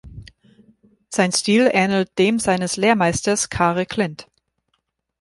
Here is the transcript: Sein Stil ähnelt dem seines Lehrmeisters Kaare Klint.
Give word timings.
Sein 1.09 1.31
Stil 1.31 1.69
ähnelt 1.71 2.17
dem 2.17 2.39
seines 2.39 2.75
Lehrmeisters 2.75 3.51
Kaare 3.51 3.85
Klint. 3.85 4.27